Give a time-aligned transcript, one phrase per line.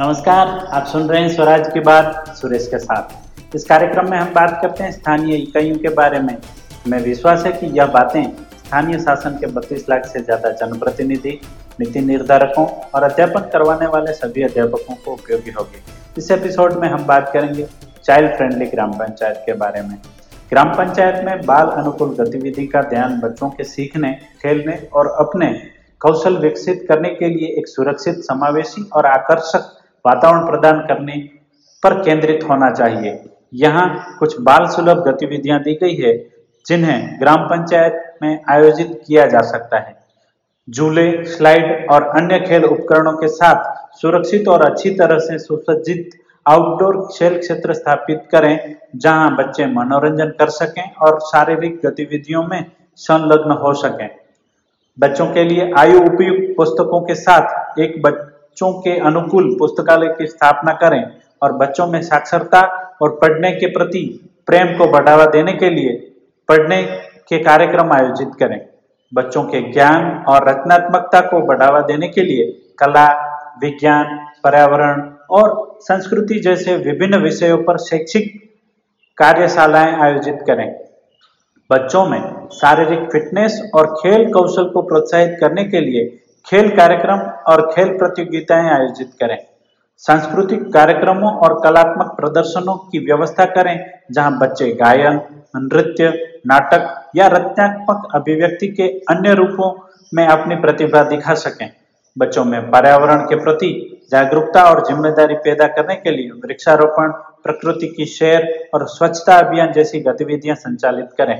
[0.00, 4.32] नमस्कार, आप सुन रहे हैं स्वराज की बात सुरेश के साथ। इस कार्यक्रम में हम
[4.32, 6.32] बात करते हैं स्थानीय इकाइयों के बारे में।
[6.84, 8.22] हमें विश्वास है कि यह बातें
[8.58, 11.30] स्थानीय शासन के बत्तीस लाख से ज़्यादा जनप्रतिनिधि,
[11.80, 15.82] नीति निर्धारकों और अध्यापन करवाने वाले सभी अध्यापकों को उपयोगी होगी।
[16.18, 17.66] इस एपिसोड में हम बात करेंगे
[18.04, 19.96] चाइल्ड फ्रेंडली ग्राम पंचायत के बारे में।
[20.50, 25.52] ग्राम पंचायत में बाल अनुकूल गतिविधि का ध्यान बच्चों के सीखने, खेलने और अपने
[26.00, 29.72] कौशल विकसित करने के लिए एक सुरक्षित, समावेशी और आकर्षक
[30.06, 31.16] वातावरण प्रदान करने
[31.82, 33.18] पर केंद्रित होना चाहिए।
[33.54, 36.16] यहाँ कुछ बाल सुलभ गतिविधियाँ दी गई है,
[36.66, 39.94] जिन्हें ग्राम पंचायत में आयोजित किया जा सकता है।
[40.68, 46.96] झूले, स्लाइड और अन्य खेल उपकरणों के साथ सुरक्षित और अच्छी तरह से सुसज्जित आउटडोर
[47.12, 52.64] खेल क्षेत्र स्थापित करें, जहाँ बच्चे मनोरंजन कर सकें और शारीरिक गतिविधियों में
[52.98, 54.08] संलग्न हो सकें।
[54.98, 58.00] बच्चों के लिए आयु उपयुक्त पुस्तकों के साथ एक
[58.56, 61.02] बच्चों के अनुकूल पुस्तकालय की स्थापना करें
[61.42, 62.60] और बच्चों में साक्षरता
[63.02, 64.00] और पढ़ने के प्रति
[64.46, 65.92] प्रेम को बढ़ावा देने के लिए
[66.48, 66.82] पढ़ने
[67.28, 68.58] के कार्यक्रम आयोजित करें।
[69.12, 73.06] बच्चों के ज्ञान और रचनात्मकता को बढ़ावा देने के लिए कला,
[73.60, 78.34] विज्ञान, पर्यावरण और संस्कृति जैसे विभिन्न विषयों पर शैक्षिक
[79.18, 80.68] कार्यशालाएँ आयोजित करें।
[81.70, 87.60] बच्चों में शारीरिक फिटनेस और खेल कौशल को प्रोत्साहित करने के लिए खेल कार्यक्रम और
[87.72, 89.38] खेल प्रतियोगिताएँ आयोजित करें।
[90.04, 93.78] सांस्कृतिक कार्यक्रमों और कलात्मक प्रदर्शनों की व्यवस्था करें,
[94.12, 95.20] जहाँ बच्चे गायन,
[95.56, 96.08] नृत्य,
[96.46, 99.72] नाटक या रचनात्मक अभिव्यक्ति के अन्य रूपों
[100.12, 101.68] में अपनी प्रतिभा दिखा सकें।
[102.16, 103.72] बच्चों में पर्यावरण के प्रति
[104.12, 107.10] जागरूकता और ज़िम्मेदारी पैदा करने के लिए वृक्षारोपण,
[107.44, 111.36] प्रकृति की शेयर और स्वच्छता अभियान जैसी गतिविधियाँ संचालित करें।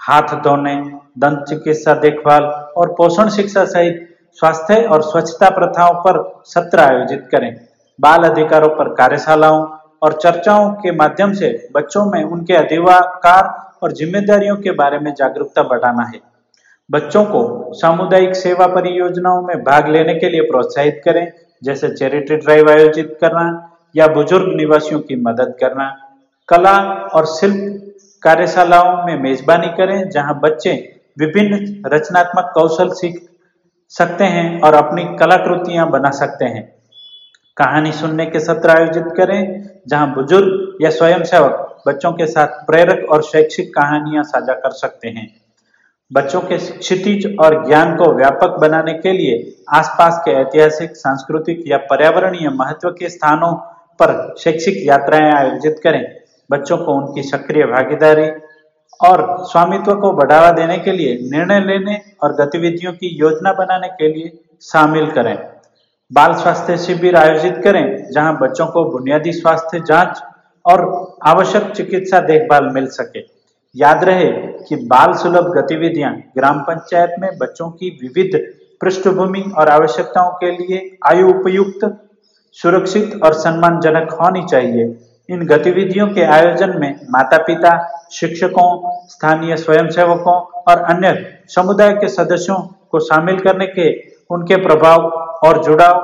[0.00, 0.74] हाथ धोने,
[1.18, 2.42] दंत चिकित्सा देखभाल
[2.76, 4.06] और पोषण शिक्षा सहित
[4.40, 7.54] स्वास्थ्य और स्वच्छता प्रथाओं पर सत्र आयोजित करें।
[7.98, 9.64] बाल अधिकारों पर कार्यशालाओं
[10.02, 13.48] और चर्चाओं के माध्यम से बच्चों में उनके अधिकार
[13.82, 16.20] और जिम्मेदारियों के बारे में जागरूकता बढ़ाना है।
[16.90, 22.70] बच्चों को सामुदायिक सेवा परियोजनाओं में भाग लेने के लिए प्रोत्साहित करें, जैसे चैरिटी ड्राइव
[22.70, 23.46] आयोजित करना
[23.94, 25.88] या बुज़ुर्ग निवासियों की मदद करना।
[26.48, 26.76] कला
[27.14, 27.92] और शिल्प
[28.22, 30.72] कार्यशालाओं में मेजबानी करें, जहाँ बच्चे
[31.18, 33.26] विभिन्न रचनात्मक कौशल सीख
[33.90, 36.62] सकते हैं और अपनी कलाकृतियाँ बना सकते हैं।
[37.56, 43.22] कहानी सुनने के सत्र आयोजित करें, जहाँ बुज़ुर्ग या स्वयंसेवक बच्चों के साथ प्रेरक और
[43.22, 45.40] शैक्षिक कहानियाँ साझा कर सकते हैं।
[46.12, 51.76] बच्चों के क्षितिज और ज्ञान को व्यापक बनाने के लिए आसपास के ऐतिहासिक, सांस्कृतिक या
[51.76, 53.52] पर्यावरणीय महत्व के स्थानों
[54.00, 56.04] पर शैक्षिक यात्राएँ आयोजित करें।
[56.50, 58.30] बच्चों को उनकी सक्रिय भागीदारी
[59.00, 64.08] और स्वामित्व को बढ़ावा देने के लिए निर्णय लेने और गतिविधियों की योजना बनाने के
[64.08, 65.36] लिए शामिल करें।
[66.12, 70.22] बाल स्वास्थ्य शिविर आयोजित करें, जहाँ बच्चों को बुनियादी स्वास्थ्य जाँच
[70.64, 70.80] और
[71.26, 73.20] आवश्यक चिकित्सा देखभाल मिल सके।
[73.76, 74.30] याद रहे
[74.68, 78.40] कि बाल सुलभ गतिविधियाँ ग्राम पंचायत में बच्चों की विविध
[78.80, 82.10] पृष्ठभूमि और आवश्यकताओं के लिए आयु उपयुक्त,
[82.52, 84.84] सुरक्षित और सम्मानजनक होनी चाहिए।
[85.28, 87.72] इन गतिविधियों के आयोजन में माता पिता
[88.12, 90.34] शिक्षकों, स्थानीय स्वयंसेवकों
[90.68, 91.14] और अन्य
[91.48, 92.56] समुदाय के सदस्यों
[92.90, 93.90] को शामिल करने के
[94.30, 95.08] उनके प्रभाव
[95.46, 96.00] और जुड़ाव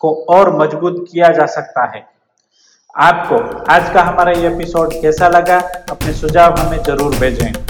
[0.00, 2.04] को और मज़बूत किया जा सकता है।
[2.94, 3.36] आपको
[3.72, 5.58] आज का हमारा ये एपिसोड कैसा लगा,
[5.90, 7.69] अपने सुझाव हमें ज़रूर भेजें।